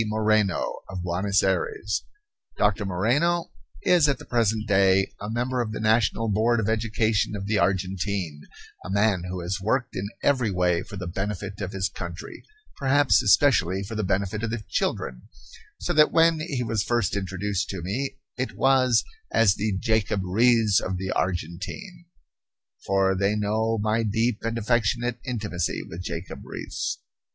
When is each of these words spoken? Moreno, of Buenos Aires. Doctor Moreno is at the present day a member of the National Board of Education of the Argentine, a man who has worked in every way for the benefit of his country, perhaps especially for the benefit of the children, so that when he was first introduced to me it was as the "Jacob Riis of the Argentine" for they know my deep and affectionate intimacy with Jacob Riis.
Moreno, 0.07 0.79
of 0.89 1.03
Buenos 1.03 1.43
Aires. 1.43 2.05
Doctor 2.57 2.85
Moreno 2.87 3.51
is 3.83 4.09
at 4.09 4.17
the 4.17 4.25
present 4.25 4.67
day 4.67 5.13
a 5.21 5.29
member 5.29 5.61
of 5.61 5.73
the 5.73 5.79
National 5.79 6.27
Board 6.27 6.59
of 6.59 6.67
Education 6.67 7.35
of 7.35 7.45
the 7.45 7.59
Argentine, 7.59 8.41
a 8.83 8.89
man 8.89 9.25
who 9.29 9.41
has 9.41 9.61
worked 9.61 9.95
in 9.95 10.09
every 10.23 10.49
way 10.49 10.81
for 10.81 10.97
the 10.97 11.05
benefit 11.05 11.61
of 11.61 11.71
his 11.71 11.87
country, 11.87 12.43
perhaps 12.77 13.21
especially 13.21 13.83
for 13.83 13.93
the 13.93 14.03
benefit 14.03 14.41
of 14.41 14.49
the 14.49 14.63
children, 14.67 15.27
so 15.79 15.93
that 15.93 16.11
when 16.11 16.39
he 16.39 16.63
was 16.63 16.81
first 16.81 17.15
introduced 17.15 17.69
to 17.69 17.83
me 17.83 18.17
it 18.39 18.57
was 18.57 19.03
as 19.31 19.53
the 19.53 19.77
"Jacob 19.77 20.23
Riis 20.23 20.81
of 20.81 20.97
the 20.97 21.11
Argentine" 21.11 22.05
for 22.87 23.13
they 23.15 23.35
know 23.35 23.77
my 23.77 24.01
deep 24.01 24.39
and 24.41 24.57
affectionate 24.57 25.19
intimacy 25.23 25.83
with 25.87 26.01
Jacob 26.01 26.41
Riis. 26.43 26.97